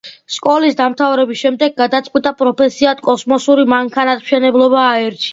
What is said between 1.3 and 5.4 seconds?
შემდეგ გადაწყვიტა პროფესიად კოსმოსური მანქანათმშენებლობა აერჩია.